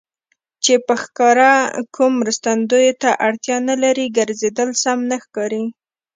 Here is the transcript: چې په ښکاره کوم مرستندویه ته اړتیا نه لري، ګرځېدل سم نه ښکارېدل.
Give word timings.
چې 0.63 0.73
په 0.85 0.93
ښکاره 1.03 1.51
کوم 1.95 2.11
مرستندویه 2.21 2.93
ته 3.01 3.09
اړتیا 3.27 3.57
نه 3.69 3.75
لري، 3.83 4.05
ګرځېدل 4.17 4.69
سم 4.83 4.97
نه 5.09 5.17
ښکارېدل. 5.23 5.63